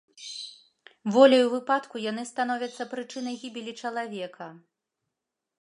[1.15, 4.53] Воляю выпадку яны становяцца прычынай гібелі чалавека.